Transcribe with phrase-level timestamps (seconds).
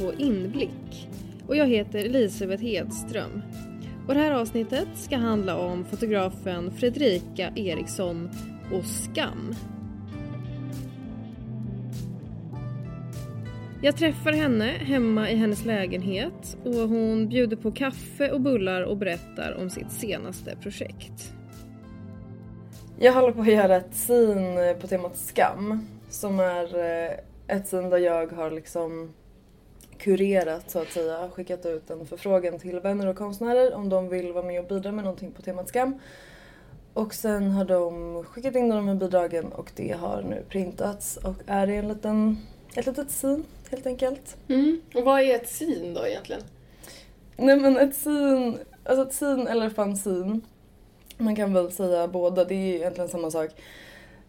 [0.00, 1.08] På Inblick
[1.46, 3.42] och jag heter Elisabeth Hedström.
[4.08, 8.30] Och det här avsnittet ska handla om fotografen Fredrika Eriksson
[8.72, 9.54] och skam.
[13.82, 18.96] Jag träffar henne hemma i hennes lägenhet och hon bjuder på kaffe och bullar och
[18.96, 21.32] berättar om sitt senaste projekt.
[22.98, 27.90] Jag håller på att göra ett sin på temat skam som är eh, ett sin
[27.90, 29.12] där jag har liksom
[29.98, 34.32] kurerat så att säga, skickat ut en förfrågan till vänner och konstnärer om de vill
[34.32, 35.98] vara med och bidra med någonting på temat skam.
[36.92, 41.36] Och sen har de skickat in de här bidragen och det har nu printats och
[41.46, 42.38] är en liten,
[42.76, 44.36] ett litet sin helt enkelt.
[44.48, 44.80] Mm.
[44.94, 46.42] Och vad är ett sin då egentligen?
[47.36, 50.40] Nej men ett sin, alltså ett sin eller fanzin,
[51.18, 53.50] man kan väl säga båda, det är egentligen samma sak.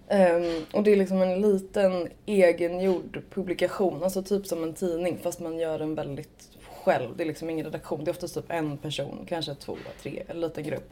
[0.09, 5.39] Um, och det är liksom en liten egengjord publikation, alltså typ som en tidning fast
[5.39, 6.49] man gör den väldigt
[6.83, 7.17] själv.
[7.17, 10.41] Det är liksom ingen redaktion, det är oftast typ en person, kanske två, tre, en
[10.41, 10.91] liten grupp.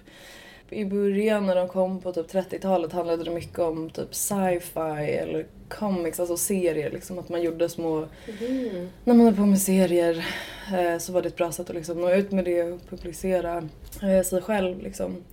[0.69, 5.45] I början när de kom på typ 30-talet handlade det mycket om typ sci-fi eller
[5.69, 7.19] comics, alltså serier liksom.
[7.19, 8.07] Att man gjorde små...
[8.39, 8.89] Mm.
[9.03, 10.25] När man höll på med serier
[10.73, 13.69] eh, så var det ett bra sätt att liksom nå ut med det och publicera
[14.01, 15.23] eh, sig själv liksom.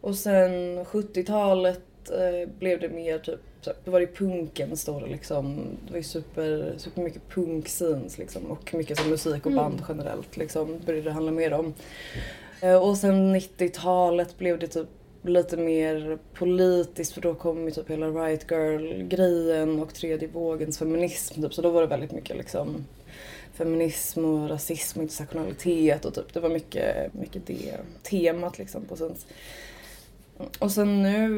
[0.00, 5.56] Och sen 70-talet eh, blev det mer typ, så då var det punken stora liksom.
[5.86, 10.36] Det var ju super, super mycket punkscenes liksom och mycket som musik och band generellt
[10.36, 11.74] liksom började det handla mer om.
[12.60, 14.88] Eh, och sen 90-talet blev det typ
[15.22, 21.42] lite mer politiskt för då kom ju typ hela right girl-grejen och tredje vågens feminism
[21.42, 21.54] typ.
[21.54, 22.84] Så då var det väldigt mycket liksom
[23.54, 28.96] feminism och rasism och intersektionalitet och typ det var mycket, mycket det temat liksom på
[28.96, 29.26] sins.
[30.58, 31.28] Och sen nu,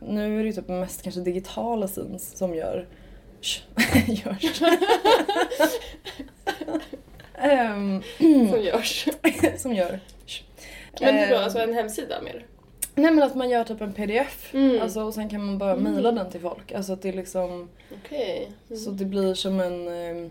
[0.00, 2.86] nu är det ju typ mest kanske digitala scenes som gör
[4.06, 4.60] görs.
[7.34, 8.02] Ehm,
[8.50, 9.08] Som görs.
[9.58, 10.00] som gör
[11.00, 11.34] Men hur då?
[11.36, 12.46] Ehm, Alltså en hemsida mer?
[12.94, 14.82] Nej men att man gör typ en pdf Mm.
[14.82, 15.92] alltså, och sen kan man bara Mm.
[15.92, 16.72] mejla den till folk.
[16.72, 17.68] Alltså att det är liksom
[18.04, 18.52] Okej.
[18.70, 18.80] Mm.
[18.82, 20.30] så det blir som en eh,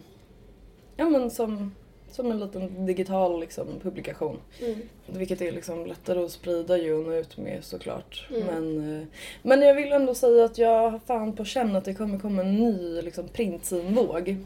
[0.97, 1.75] ja men som,
[2.11, 4.39] som en liten digital liksom, publikation.
[4.61, 4.75] Mm.
[5.05, 8.27] Vilket är liksom lättare att sprida ju och nå ut med såklart.
[8.29, 8.45] Mm.
[8.45, 9.07] Men, eh,
[9.41, 12.41] men jag vill ändå säga att jag har fan på känn att det kommer komma
[12.41, 14.37] en ny liksom, printsinvåg.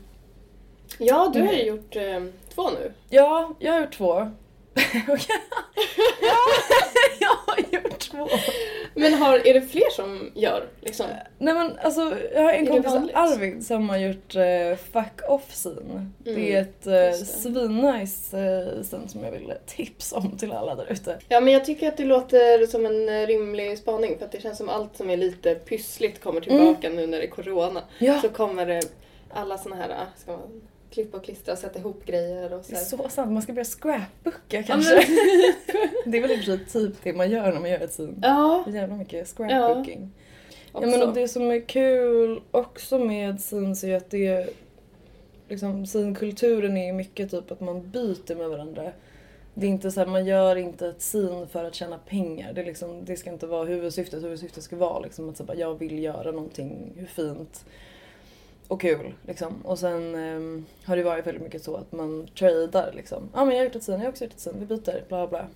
[0.99, 1.59] Ja, du har Mm.
[1.59, 2.23] ju gjort eh,
[2.55, 2.91] två nu.
[3.09, 4.31] Ja, jag har gjort två.
[6.21, 6.37] Ja,
[7.19, 8.27] jag har gjort två.
[8.95, 11.05] Men har, är det fler som gör liksom?
[11.37, 12.91] Nej men alltså jag har en det kompis?
[13.13, 16.09] Arvid som har gjort uh, Fuck Off Scene.
[16.17, 17.13] Det Mm, är ett uh, det.
[17.13, 21.17] svinnice uh, scene som jag vill tipsa om till alla där ute.
[21.29, 24.57] Ja, men jag tycker att det låter som en rimlig spaning för att det känns
[24.57, 27.81] som allt som är lite pyssligt kommer tillbaka nu när det är corona.
[27.97, 28.81] Ja, Så kommer det
[29.33, 32.71] alla såna här, ah, ska man klippa och klistra och sätta ihop grejer och så
[32.71, 32.85] det är här.
[32.85, 33.31] så sant.
[33.31, 34.95] Man ska börja scrapbooka Ja, kanske.
[34.95, 35.05] men-
[36.11, 37.91] det är väl i och för sig typ det man gör när man gör ett
[37.91, 38.13] scene.
[38.21, 40.11] Ja, jävla mycket scrapbooking.
[40.73, 40.89] Ja, också.
[40.89, 44.49] men och det som är kul också med scenes är ju att det är
[45.49, 48.91] liksom scenkulturen är ju mycket typ att man byter med varandra.
[49.53, 52.53] Det är inte så här, man gör inte ett scene för att tjäna pengar.
[52.53, 54.23] Det, är liksom, det ska inte vara huvudsyftet.
[54.23, 57.65] Huvudsyftet ska vara liksom att så bara, jag vill göra någonting fint
[58.71, 59.13] och kul.
[59.27, 59.61] Liksom.
[59.63, 63.29] Och sen ehm, har det varit väldigt mycket så att man tradar liksom.
[63.33, 65.03] Ja men jag har gjort ett scene, jag har också gjort ett scene, vi byter,
[65.07, 65.47] bla bla.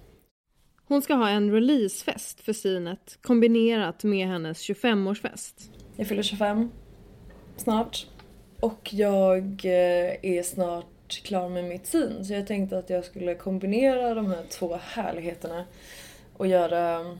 [0.87, 5.69] Hon ska ha en releasefest för sinet kombinerat med hennes 25-årsfest.
[5.95, 6.71] Jag fyller 25
[7.57, 8.07] snart.
[8.59, 12.25] Och jag eh, är snart klar med mitt sin.
[12.25, 15.65] Så jag tänkte att jag skulle kombinera de här två härligheterna
[16.37, 17.15] och göra,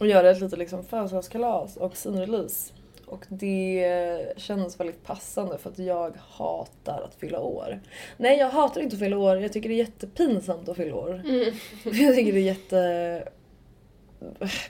[0.00, 2.75] och göra ett litet liksom födelsedagskalas och sinrelease.
[3.06, 7.80] Och det kändes väldigt passande för att jag hatar att fylla år.
[8.16, 9.36] Nej, jag hatar inte att fylla år.
[9.36, 11.14] Jag tycker det är jättepinsamt att fylla år.
[11.14, 11.54] Mm.
[11.84, 13.28] Jag tycker det är jätte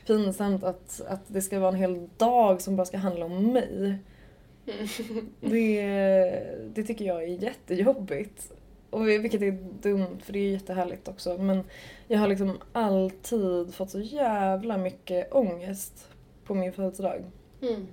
[0.06, 3.98] pinsamt att, att det ska vara en hel dag som bara ska handla om mig.
[5.40, 5.82] Det,
[6.74, 8.52] det tycker jag är jättejobbigt.
[8.90, 9.52] Och vilket är
[9.82, 11.38] dumt för det är jättehärligt också.
[11.38, 11.64] Men
[12.08, 16.08] jag har liksom alltid fått så jävla mycket ångest
[16.44, 17.24] på min födelsedag.
[17.62, 17.86] Mm.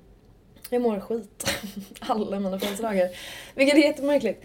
[0.74, 1.46] Jag mår skit.
[2.00, 3.10] Alla mina födelsedagar.
[3.56, 4.44] Vilket är jättemärkligt.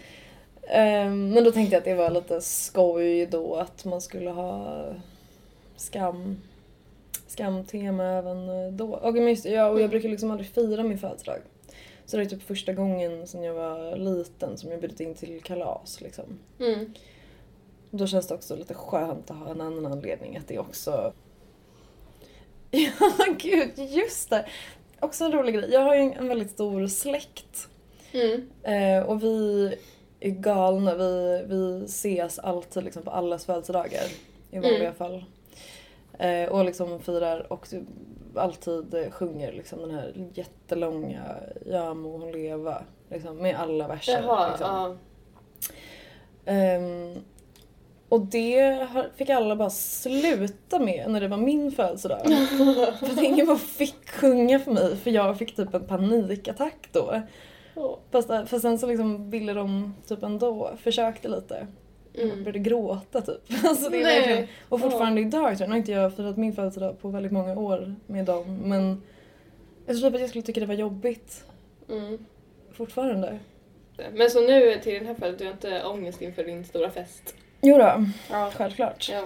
[0.67, 4.83] Ehm, Men då tänkte jag att det var lite skoj då att man skulle ha
[5.75, 6.37] skam
[7.27, 8.93] skamtema även eh, då.
[8.93, 11.39] Och, men just, det, ja, och jag brukar liksom aldrig fira min födelsedag.
[12.05, 15.41] Så det är typ första gången sedan jag var liten som jag bjudit in till
[15.43, 16.39] kalas liksom.
[16.59, 16.93] Mm.
[17.91, 21.13] Då känns det också lite skönt att ha en annan anledning att det också...
[22.71, 24.45] Ja, gud, just det!
[25.01, 25.69] Också en rolig grej.
[25.71, 27.67] Jag har ju en väldigt stor släkt.
[28.11, 28.49] Mm.
[28.63, 29.65] Eh, och vi
[30.19, 30.95] är galna.
[30.95, 34.03] Vi, vi ses alltid liksom på allas födelsedagar
[34.51, 34.93] i vanliga Mm.
[34.95, 35.25] fall.
[36.19, 37.67] Eh, och liksom firar och
[38.35, 41.35] alltid sjunger liksom den här jättelånga
[41.65, 42.83] Ja må hon leva.
[43.09, 44.21] Liksom, med alla verser.
[44.21, 44.67] Jaha, liksom.
[44.67, 44.95] ja.
[46.45, 47.15] Ehm,
[48.09, 52.19] och det fick alla bara sluta med när det var min födelsedag.
[52.99, 57.21] för ingen bara fick sjunga för mig för jag fick typ en panikattack då.
[57.75, 57.97] Åh.
[58.11, 61.67] Fast, fast sen så liksom ville de typ ändå, försökte lite.
[62.13, 62.43] Jag Mm.
[62.43, 63.41] började gråta typ.
[63.65, 66.53] Alltså det är verkligen, och fortfarande idag tror jag, nu har inte jag firat min
[66.53, 69.01] födelsedag på väldigt många år med dem men
[69.85, 71.43] jag tror typ att jag skulle tycka det var jobbigt
[71.89, 72.17] Mm.
[72.71, 73.39] fortfarande.
[74.13, 77.35] Men så nu till den här födelsen, du har inte ångest inför din stora fest?
[77.61, 78.51] Jo då, Ja.
[78.55, 79.09] självklart.
[79.09, 79.23] Ja.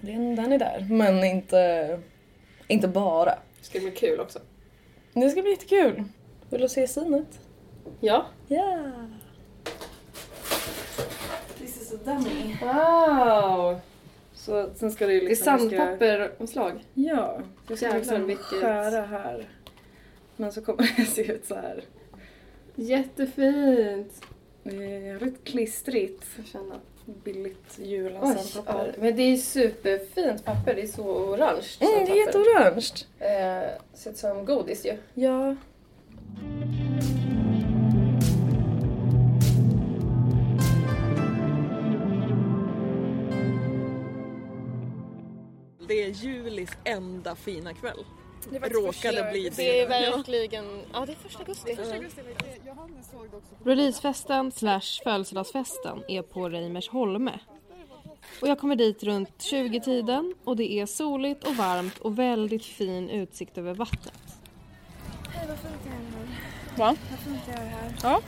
[0.00, 2.00] Den, den är där, men inte,
[2.68, 3.30] inte bara.
[3.60, 4.38] Det ska bli kul också.
[5.12, 6.04] Det ska bli jättekul.
[6.50, 7.40] Vill du se synet?
[8.00, 8.26] Ja.
[8.48, 8.92] Ja!
[11.58, 12.56] This is a dummy.
[12.62, 13.80] Wow!
[14.34, 15.52] Så sen ska det ju Det är liksom...
[15.52, 16.84] jag ska- sandpapperomslag.
[16.94, 19.48] Ja, jag ska liksom vilket- skära här.
[20.36, 21.82] Men så kommer det se ut så här.
[22.74, 24.22] Jättefint!
[24.62, 26.24] Det är jävligt klistrigt.
[26.24, 26.74] Får känna.
[27.06, 28.86] Billigt sandpapper.
[28.86, 28.92] ja.
[28.98, 31.66] Men det är superfint papper, det är så orange.
[31.80, 32.92] Mm, det är jätteorange.
[33.18, 34.96] Eh, ser ut som godis ju.
[35.14, 35.56] Ja.
[45.88, 48.04] Det är Julis enda fina kväll.
[48.50, 50.82] Det är Råkade bli Det är verkligen...
[50.92, 51.76] Ja, det är första augusti.
[53.64, 57.38] Releasefesten slash födelsedagsfesten är på Reimersholme.
[58.42, 63.10] Och jag kommer dit runt 20-tiden och det är soligt och varmt och väldigt fin
[63.10, 64.14] utsikt över vattnet.
[66.76, 66.96] Va?
[67.10, 67.94] Varför inte jag är här?
[68.02, 68.20] Ja,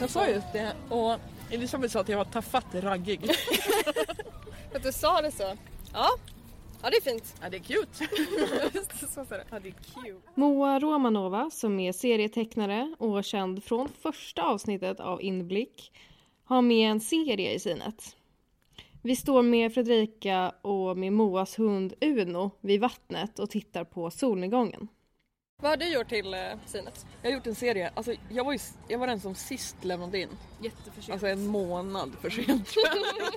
[0.00, 0.72] jag sa just det.
[0.88, 1.16] Och
[1.50, 3.30] Elisabeth sa att jag var tafatt raggig.
[4.74, 5.56] Att du sa det så.
[5.92, 6.08] Ja.
[6.86, 7.34] Ja, det är fint.
[7.42, 7.86] Ja, det är cute.
[9.50, 10.28] Ja, det är cute.
[10.34, 15.92] Moa Romanova, som är serietecknare och känd från första avsnittet av Inblick,
[16.44, 18.16] har med en serie i sinet.
[19.02, 24.88] Vi står med Fredrika och med Moas hund Uno vid vattnet och tittar på solnedgången.
[25.62, 27.06] Vad har du gjort till eh, synet?
[27.22, 27.90] Jag har gjort en serie.
[27.94, 28.58] Alltså, jag, var ju,
[28.88, 30.28] jag var den som sist lämnade in.
[30.60, 32.74] Jätteför Alltså en månad för sent.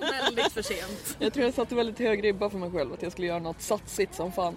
[0.00, 1.16] Väldigt för sent.
[1.18, 3.62] Jag tror jag satte väldigt hög ribba för mig själv att jag skulle göra något
[3.62, 4.56] satsigt som fan.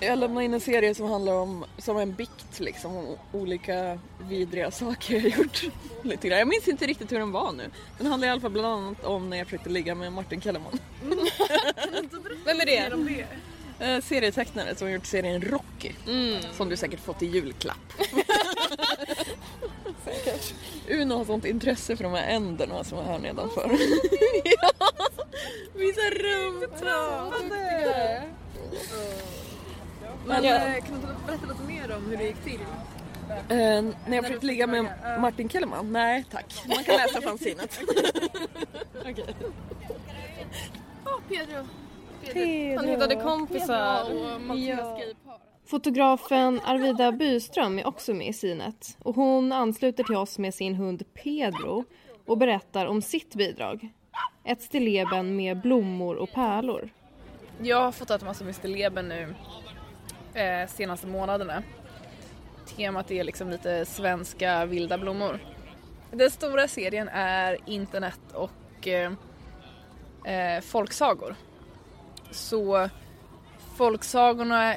[0.00, 4.70] Jag lämnade in en serie som handlar om, som en bikt liksom, om olika vidriga
[4.70, 5.62] saker jag har gjort.
[6.02, 6.38] Lite grann.
[6.38, 7.70] Jag minns inte riktigt hur den var nu.
[7.98, 10.78] Den handlar i alla fall bland annat om när jag försökte ligga med Martin Kellerman.
[12.44, 13.26] Vem är det?
[13.80, 15.92] Eh, serietecknare som gjort serien Rocky.
[16.06, 16.42] Mm.
[16.52, 17.92] Som du säkert fått i julklapp.
[20.88, 23.70] Uno har sånt intresse för de här änderna som är här nedanför.
[24.44, 24.70] ja,
[25.74, 27.32] visa rumpor!
[30.26, 30.54] Men Ja.
[30.54, 32.60] eh, kan du berätta lite mer om hur det gick till?
[33.48, 34.86] Eh, när jag försökte ligga med
[35.20, 35.92] Martin Kellerman?
[35.92, 37.80] Nej tack, man kan läsa fanzinet.
[41.04, 41.66] Ja, Pedro.
[42.76, 44.06] Han hittade kompisar.
[45.66, 50.74] Fotografen Arvida Byström är också med i synet och hon ansluter till oss med sin
[50.74, 51.84] hund Pedro
[52.26, 53.88] och berättar om sitt bidrag.
[54.44, 56.88] Ett stilleben med blommor och pärlor.
[57.62, 59.34] Jag har fotat massor med stilleben nu
[60.40, 61.62] eh, senaste månaderna.
[62.76, 65.38] Temat är liksom lite svenska vilda blommor.
[66.10, 69.12] Den stora serien är internet och eh,
[70.24, 71.36] eh, folksagor.
[72.30, 72.88] Så
[73.76, 74.74] folksagorna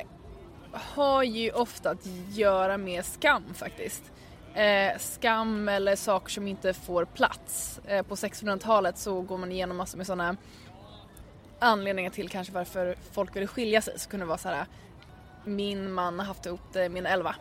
[0.71, 4.03] har ju ofta att göra med skam faktiskt.
[4.53, 7.79] Eh, skam eller saker som inte får plats.
[7.85, 10.37] Eh, på 1600-talet så går man igenom massor med sådana
[11.59, 13.99] anledningar till kanske varför folk ville skilja sig.
[13.99, 14.65] Så kunde det vara så här:
[15.45, 17.35] min man har haft ihop det min elva.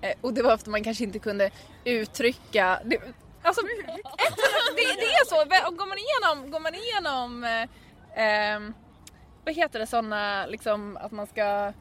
[0.00, 1.50] Eh, och det var ofta man kanske inte kunde
[1.84, 3.00] uttrycka det,
[3.42, 3.62] Alltså,
[4.76, 5.36] det, det är så,
[5.76, 7.68] går man igenom, går man igenom eh,
[8.24, 8.74] ehm,
[9.48, 11.72] vad heter det sådana liksom att man ska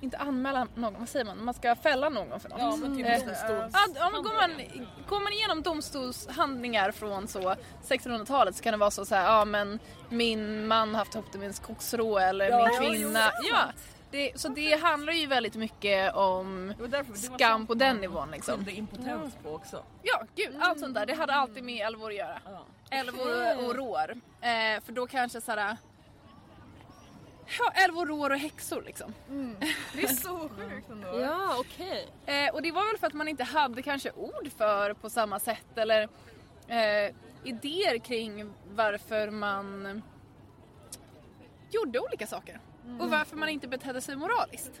[0.00, 1.44] inte anmäla någon, vad säger man?
[1.44, 2.58] Man ska fälla någon för något.
[2.60, 4.50] Ja, men typ Eh, domstols- Ja, ja, men går, man,
[5.08, 7.54] går man igenom domstolshandlingar från så
[7.88, 11.26] 1600-talet så kan det vara så, så här, ja men min man har haft ihop
[11.32, 13.30] det med en skogsrå eller min kvinna.
[13.50, 13.62] Ja,
[14.10, 18.30] det, så det handlar ju väldigt mycket om Det därför, det skam på den nivån
[18.30, 18.54] liksom.
[18.56, 19.82] skyllde impotens på också.
[20.02, 21.06] Ja, gud, allt sånt där.
[21.06, 22.38] Det hade alltid med älvor att göra.
[22.44, 22.62] Ja.
[22.90, 24.10] Älvor och rår.
[24.40, 25.76] Eh, för då kanske såhär...
[27.58, 29.14] Ja, älvor, rår och häxor liksom.
[29.92, 31.08] Det är så sjukt ändå.
[31.20, 32.08] Ja, okej.
[32.26, 35.40] Eh, och det var väl för att man inte hade kanske ord för på samma
[35.40, 36.02] sätt eller
[36.68, 40.02] eh, idéer kring varför man
[41.70, 42.60] gjorde olika saker.
[43.00, 44.80] Och varför man inte betedde sig moraliskt.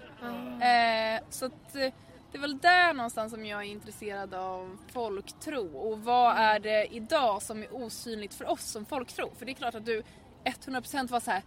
[0.62, 1.92] Eh, så att eh,
[2.32, 5.76] det är väl där någonstans som jag är intresserad av folktro.
[5.76, 9.30] Och vad är det idag som är osynligt för oss som folktro?
[9.38, 10.02] För det är klart att du
[10.44, 11.42] 100% var så här.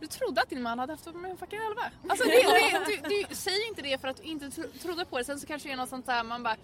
[0.00, 1.90] Du trodde att din man hade haft en fucking elva.
[2.08, 5.04] Alltså det, det, du, du säger ju inte det för att du inte tro, trodde
[5.04, 5.24] på det.
[5.24, 6.56] Sen så kanske det är något sånt där man bara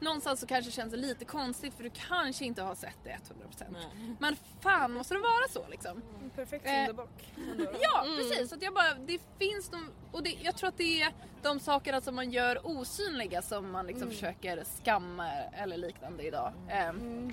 [0.00, 3.18] Någonstans så kanske det känns lite konstigt för du kanske inte har sett det
[3.60, 3.76] 100%.
[4.18, 6.02] Men fan måste det vara så liksom?
[6.34, 7.32] Perfekt Eh, syndabock.
[7.80, 11.02] Ja precis, så att jag bara, det finns de, och det, jag tror att det
[11.02, 11.12] är
[11.42, 16.52] de sakerna som man gör osynliga som man liksom försöker skamma eller liknande idag.
[16.68, 17.32] Ehm,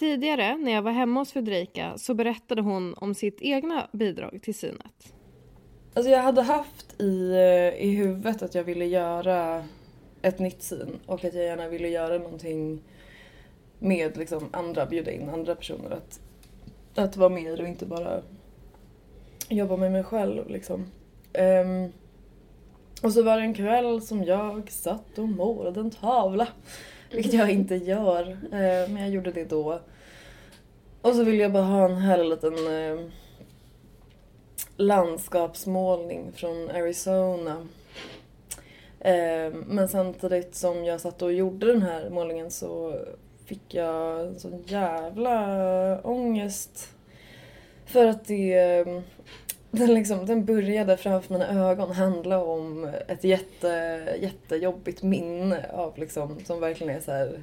[0.00, 4.54] Tidigare när jag var hemma hos Fredrika så berättade hon om sitt egna bidrag till
[4.54, 5.12] synet.
[5.94, 9.64] Alltså jag hade haft i, eh, i huvudet att jag ville göra
[10.22, 12.82] ett nytt syn och att jag gärna ville göra någonting
[13.78, 16.20] med liksom andra, bjuda in andra personer att,
[16.94, 18.22] att vara med och inte bara
[19.48, 20.86] jobba med mig själv liksom.
[21.38, 21.92] Um,
[23.02, 26.48] och så var det en kväll som jag satt och målade en tavla.
[27.10, 29.80] Vilket jag inte gör, eh, men jag gjorde det då.
[31.02, 33.06] Och så ville jag bara ha en härlig liten eh,
[34.76, 37.66] landskapsmålning från Arizona.
[39.00, 43.00] Eh, men samtidigt som jag satt och gjorde den här målningen så
[43.46, 46.88] fick jag en sån jävla ångest.
[47.86, 48.54] För att det...
[48.54, 49.00] Eh,
[49.70, 53.68] den, liksom, den började framför mina ögon handla om ett jätte,
[54.20, 57.42] jättejobbigt minne av liksom, som verkligen är så här,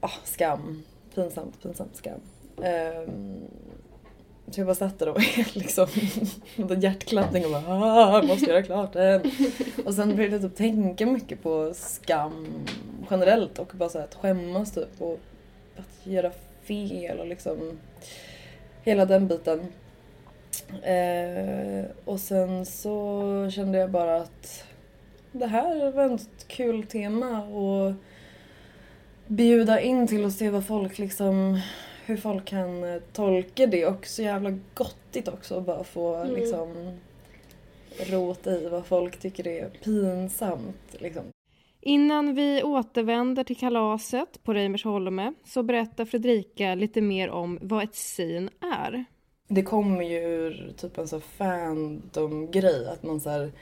[0.00, 0.82] ah, skam.
[1.14, 2.20] Pinsamt, pinsamt skam.
[2.56, 3.40] Um,
[4.50, 5.20] så jag bara satt där och
[5.52, 5.86] liksom
[6.56, 9.30] med hjärtklappning och bara ah, jag måste göra klart den.
[9.84, 12.46] Och sen började jag typ tänka mycket på skam
[13.10, 15.20] generellt och bara så här att skämmas typ och
[15.76, 16.30] att göra
[16.62, 17.78] fel och liksom
[18.82, 19.72] hela den biten.
[20.82, 24.64] Eh, och sen så kände jag bara att
[25.32, 27.92] det här var ett kul tema och
[29.26, 31.60] bjuda in till och se vad folk liksom
[32.06, 36.34] hur folk kan eh, tolka det och så jävla gottigt också att bara få Mm.
[36.34, 36.98] liksom
[38.10, 41.22] rota i vad folk tycker är pinsamt liksom.
[41.80, 47.94] Innan vi återvänder till kalaset på Reimersholme så berättar Fredrika lite mer om vad ett
[47.94, 49.04] syn är.
[49.54, 53.52] Det kommer ju ur typ en så fandom-grej att man så här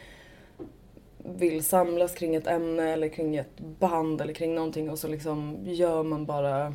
[1.18, 5.59] vill samlas kring ett ämne eller kring ett band eller kring någonting och så liksom
[5.62, 6.75] gör man bara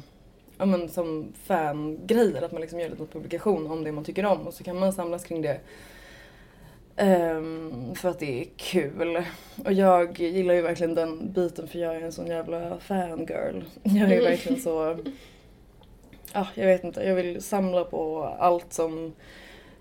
[0.57, 4.47] ja men som fangrejer, att man liksom gör en publikation om det man tycker om
[4.47, 5.59] och så kan man samlas kring det.
[6.95, 9.23] Ehm, för att det är kul.
[9.65, 13.63] Och jag gillar ju verkligen den biten för jag är en sån jävla fangirl.
[13.83, 14.97] Jag är verkligen så
[16.35, 19.13] ja, jag vet inte, jag vill samla på allt som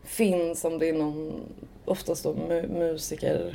[0.04, 1.40] finns om det är någon,
[1.84, 3.54] oftast då mu- musiker,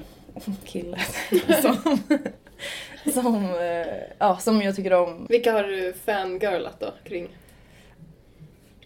[0.63, 0.97] kille,
[1.61, 1.99] som,
[3.13, 3.87] som, eh,
[4.17, 5.25] ja, som jag tycker om.
[5.29, 7.29] Vilka har du fangirlat då kring?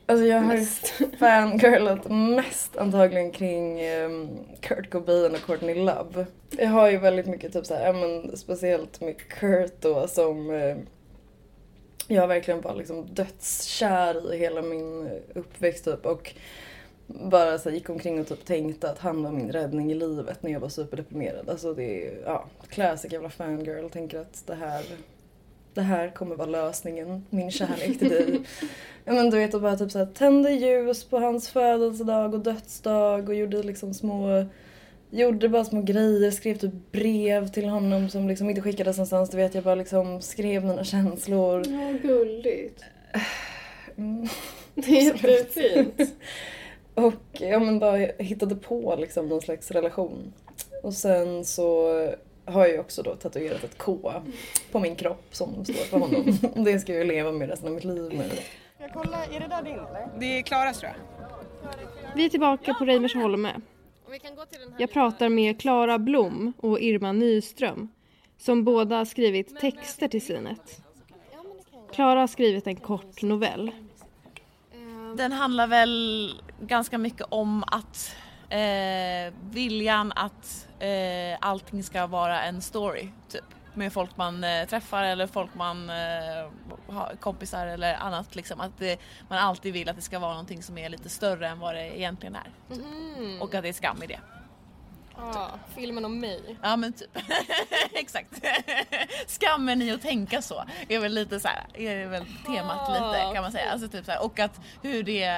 [0.06, 0.94] Alltså jag har Mest.
[1.20, 4.30] fangirlat mest antagligen kring um,
[4.60, 6.26] Kurt Cobain och Courtney Love.
[6.58, 10.76] Jag har ju väldigt mycket typ såhär, ja men speciellt med Kurt då som eh,
[12.08, 16.34] jag har verkligen bara liksom dödskär i hela min uppväxt typ och
[17.08, 20.52] bara så gick omkring och typ tänkte att han var min räddning i livet när
[20.52, 21.50] jag var superdeprimerad.
[21.50, 23.90] Alltså det är, ja, classic jävla fangirl.
[23.90, 24.86] Tänker att det här,
[25.74, 28.42] det här kommer vara lösningen, min kärlek till dig.
[29.06, 33.30] men du vet och bara typ så här, tände ljus på hans födelsedag och dödsdag
[33.30, 34.46] och gjorde liksom små
[35.14, 39.30] Gjorde bara små grejer, skrev typ brev till honom som liksom inte skickades någonstans.
[39.30, 41.64] Du vet jag bara liksom skrev mina känslor.
[41.68, 42.84] Ja, gulligt.
[43.98, 44.28] Mm.
[44.76, 46.16] Det är jättefint.
[46.94, 50.34] Och ja men bara hittade på liksom någon slags relation.
[50.84, 51.88] Och sen så
[52.46, 54.14] har jag ju också då tatuerat ett K
[54.72, 56.38] på min kropp som står för honom.
[56.66, 58.24] Det ska jag leva med resten av mitt liv nu.
[58.80, 60.20] Jag kollar, är det där din eller?
[60.20, 60.98] Det är Klaras tror jag.
[62.16, 63.62] Vi är tillbaka på Reimersholme.
[64.78, 67.90] Jag pratar med Klara Blom och Irma Nyström
[68.38, 70.82] som båda har skrivit texter till synet.
[71.94, 73.72] Klara har skrivit en kort novell.
[75.18, 78.16] Den handlar väl ganska mycket om att
[78.50, 83.44] eh, viljan att eh, allting ska vara en story typ.
[83.74, 85.96] Med folk man eh, träffar eller folk man eh,
[86.88, 88.62] har kompisar eller annat liksom.
[88.62, 89.00] Att det,
[89.30, 92.00] man alltid vill att det ska vara någonting som är lite större än vad det
[92.00, 92.76] egentligen är.
[92.76, 93.42] Typ.
[93.42, 94.20] Och att det är skam i det.
[95.16, 96.58] Ja, filmen om mig.
[96.62, 97.18] Ja men typ.
[97.94, 98.46] Exakt.
[99.28, 103.44] Skammen i att tänka så är väl lite så här, är väl temat lite kan
[103.44, 103.72] man säga.
[103.72, 105.32] Alltså typ så här, och att hur det,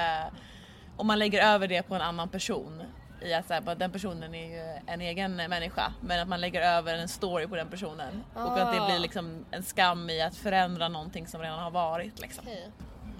[0.96, 2.82] om man lägger över det på en annan person
[3.20, 6.62] i att så här, den personen är ju en egen människa men att man lägger
[6.62, 10.36] över en story på den personen och att det blir liksom en skam i att
[10.36, 12.44] förändra någonting som redan har varit liksom.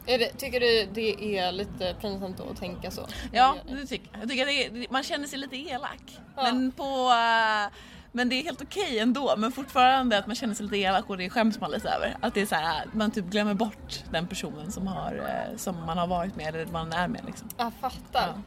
[0.07, 3.07] Är det, tycker du det är lite pinsamt att tänka så?
[3.33, 4.23] Ja, det tycker jag.
[4.23, 6.19] jag tycker det man känner sig lite elak.
[6.37, 7.11] Men på...
[7.11, 7.73] eh,
[8.17, 9.35] men det är helt okej ändå.
[9.39, 12.17] Men fortfarande att man känner sig lite elak och det skäms man lite över.
[12.21, 15.87] Att det är så här, man typ glömmer bort den personen som, har, eh, som
[15.87, 17.49] man har varit med eller man är med liksom.
[17.57, 18.43] Jag fattar.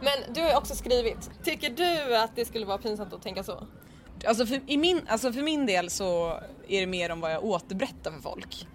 [0.00, 1.30] Men du har också skrivit.
[1.44, 3.66] Tycker du att det skulle vara pinsamt att tänka så?
[4.26, 7.44] Alltså för, i min, alltså för min del så är det mer om vad jag
[7.44, 8.66] återberättar för folk.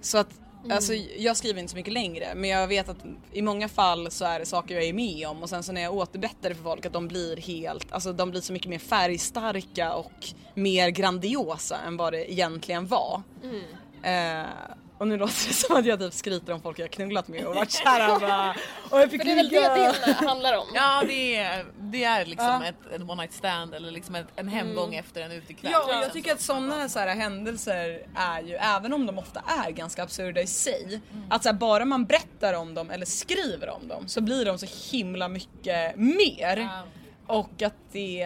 [0.00, 2.96] Så att Alltså, jag skriver inte så mycket längre men jag vet att
[3.32, 5.80] i många fall så är det saker jag är med om och sen så när
[5.80, 8.78] jag återberättar det för folk att de blir helt, alltså de blir så mycket mer
[8.78, 10.12] färgstarka och
[10.54, 13.22] mer grandiosa än vad det egentligen var.
[14.02, 14.46] Eh,
[15.04, 17.54] och nu låter det som att jag typ skryter om folk jag knullat med och
[17.54, 18.54] varit kära och bara
[18.90, 20.66] och jag fick För det är väl ligga." det din handlar om?
[20.74, 24.48] Ja det är, det är liksom ett, ett one night stand eller liksom ett, en
[24.48, 25.72] hemgång efter en utekväll.
[25.72, 29.42] Ja, och jag tycker att sådana så här händelser är ju, även om de ofta
[29.66, 33.68] är ganska absurda i sig, att så här, bara man berättar om dem eller skriver
[33.68, 36.68] om dem så blir de så himla mycket mer.
[37.26, 38.22] Och att det,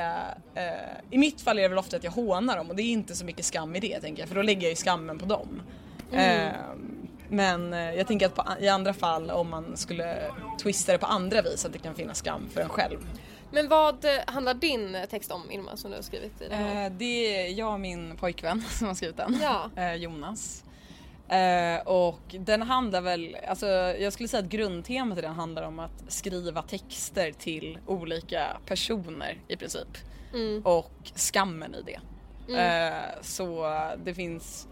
[0.54, 0.64] eh,
[1.10, 3.14] i mitt fall är det väl ofta att jag hånar dem och det är inte
[3.14, 5.62] så mycket skam i det tänker jag för då lägger jag ju skammen på dem.
[6.12, 6.52] Eh,
[7.28, 10.22] men eh, jag tänker att på, i andra fall om man skulle
[10.62, 12.98] twista det på andra vis att det kan finnas skam för en själv.
[13.50, 16.84] Men vad eh, handlar din text om Irma som du har skrivit i det här?
[16.84, 19.38] Eh, det är jag och min pojkvän som har skrivit den.
[19.42, 19.70] Ja.
[19.76, 20.64] Eh, Jonas.
[21.28, 23.66] Eh, och den handlar väl, alltså
[23.98, 29.38] jag skulle säga att grundtemat i den handlar om att skriva texter till olika personer
[29.48, 29.88] i princip.
[30.34, 30.62] Mm.
[30.66, 32.00] Och skammen i det.
[32.58, 33.66] Eh, så
[34.04, 34.68] det finns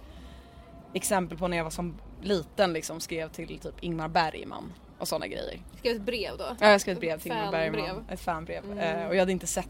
[0.97, 5.27] exempel på när jag var som liten liksom skrev till typ Ingmar Bergman och sådana
[5.27, 5.61] grejer.
[5.79, 6.57] Skrev ett brev då?
[6.61, 7.53] Ja, jag skrev ett brev till Ingmar.
[7.53, 8.07] Bergman.
[8.11, 8.79] Ett fanbrev.
[8.79, 9.69] Eh, och jag hade inte sett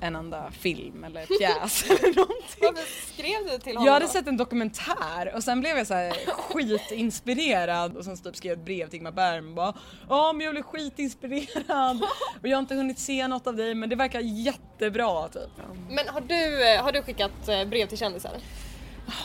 [0.00, 2.60] en enda film eller pjäs eller någonting.
[2.60, 5.94] Varför skrev du till honom Jag hade sett en dokumentär och sen blev jag så
[5.94, 9.74] här skitinspirerad och sen typ skrev ett brev till Ingmar Bergman bara
[10.08, 12.02] Ja men jag blev skitinspirerad
[12.40, 15.50] och jag har inte hunnit se något av dig men det verkar jättebra typ.
[15.88, 18.32] Men har du, eh, har du skickat eh, brev till kändisar?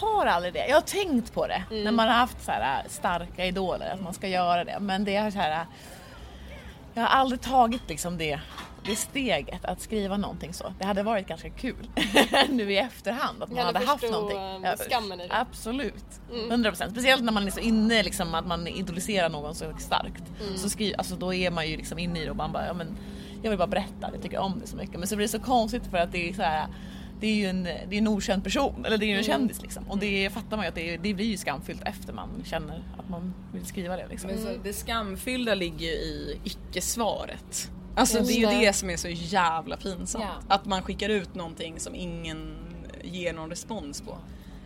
[0.01, 0.67] Jag har aldrig det.
[0.67, 4.01] Jag har tänkt på det när man har haft så här äh, starka idoler att
[4.01, 4.77] man ska göra det.
[4.79, 5.51] Men det är så här.
[5.51, 5.67] äh,
[6.93, 8.39] Jag har aldrig tagit liksom det,
[8.85, 10.73] det steget att skriva någonting så.
[10.79, 11.89] Det hade varit ganska kul
[12.49, 14.37] nu i efterhand att man hade haft någonting.
[14.65, 15.35] ähm, skammen i det?
[15.35, 16.05] Absolut.
[16.31, 16.91] 100%.
[16.91, 20.23] Speciellt när man är så inne liksom att man idoliserar någon så starkt.
[20.55, 22.73] Så skri, alltså, då är man ju liksom inne i det och man bara, ja
[22.73, 22.97] men
[23.43, 24.99] jag vill bara berätta, jag tycker om det så mycket.
[24.99, 26.67] Men så blir det så konstigt för att det är så här
[27.19, 29.61] det är ju en, det är en okänd person, eller det är ju en kändis
[29.61, 29.89] liksom.
[29.89, 33.09] Och det fattar man ju att det, det blir ju skamfyllt efter man känner att
[33.09, 34.29] man vill skriva det liksom.
[34.29, 37.71] Men så, det skamfyllda ligger ju i icke-svaret.
[37.95, 38.65] Alltså Just det är ju det.
[38.65, 40.25] det som är så jävla pinsamt.
[40.27, 40.55] Ja.
[40.55, 42.55] Att man skickar ut någonting som ingen
[43.03, 44.17] ger någon respons på.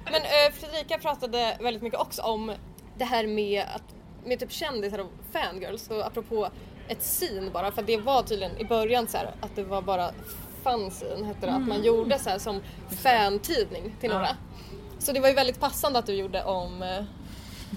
[0.05, 2.51] Men eh, Fredrika pratade väldigt mycket också om
[2.97, 6.49] det här med, att, med typ kändisar och fangirls och apropå
[6.87, 10.11] ett scene bara för det var tydligen i början så här att det var bara
[10.63, 12.61] fanzine hette det, att man gjorde så här som
[13.03, 14.27] fantidning till några.
[14.99, 17.03] Så det var ju väldigt passande att du gjorde om eh,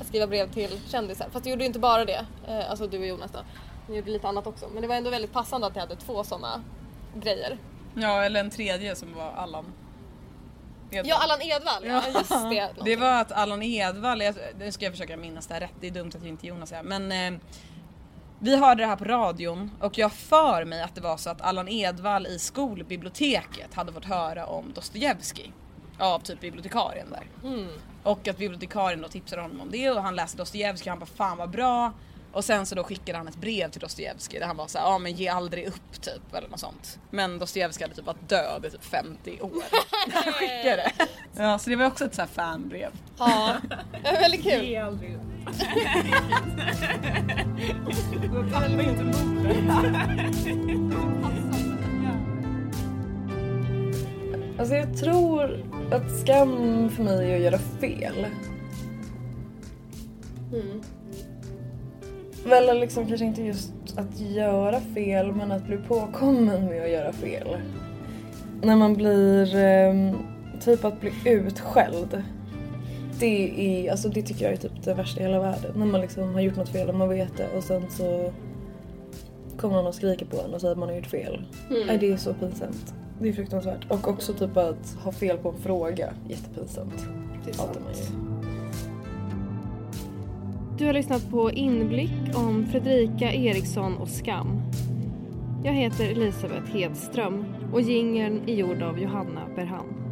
[0.00, 1.28] att skriva brev till kändisar.
[1.32, 3.38] Fast du gjorde ju inte bara det, eh, alltså du och Jonas då.
[3.88, 4.68] Ni gjorde lite annat också.
[4.72, 6.62] Men det var ändå väldigt passande att ni hade två sådana
[7.14, 7.58] grejer.
[7.94, 9.64] Ja eller en tredje som var Allan.
[10.90, 11.08] Edwall.
[11.08, 12.70] Ja, Allan Edwall, ja just det.
[12.84, 15.86] Det var att Allan Edwall, jag, nu ska jag försöka minnas det här rätt, det
[15.86, 17.40] är dumt att inte Jonas är men eh,
[18.38, 21.40] vi hörde det här på radion och jag för mig att det var så att
[21.40, 25.52] Allan Edwall i skolbiblioteket hade fått höra om Dostojevskij
[25.98, 27.26] av typ bibliotekarien där.
[28.02, 31.06] Och att bibliotekarien då tipsade honom om det och han läste Dostojevskij och han bara
[31.06, 31.92] fan vad bra.
[32.34, 34.98] Och sen så då skickade han ett brev till Dostojevskij där han var såhär, ja
[34.98, 36.98] men ge aldrig upp typ eller något sånt.
[37.10, 39.50] Men Dostojevskij hade typ varit död i typ 50 år
[40.06, 40.92] när han skickade det.
[41.36, 42.90] Ja så det var också ett sånt här fanbrev.
[43.18, 43.56] Ja,
[44.02, 44.64] det var väldigt kul.
[44.64, 45.20] Ge aldrig upp.
[54.58, 58.26] Alltså jag tror att skam för mig är att göra fel.
[62.44, 67.12] Väl liksom kanske inte just att göra fel men att bli påkommen med att göra
[67.12, 67.56] fel.
[68.62, 70.16] När man blir ehm,
[70.60, 72.22] typ att bli utskälld.
[73.18, 75.72] Det, är, alltså det tycker jag är typ det värsta i hela världen.
[75.76, 78.32] När man liksom har gjort något fel och man vet det och sen så
[79.56, 81.46] kommer någon och skriker på en och säger att man har gjort fel.
[81.86, 82.94] Nej, det är så pinsamt.
[83.20, 83.90] Det är fruktansvärt.
[83.90, 86.12] Och också typ att ha fel på en fråga.
[86.28, 87.06] Jättepinsamt.
[87.44, 88.12] Det är sant.
[90.78, 94.62] Du har lyssnat på Inblick om Fredrika Eriksson och Skam.
[95.64, 100.03] Jag heter Elisabeth Hedström och jingeln är gjord av Johanna Berhan.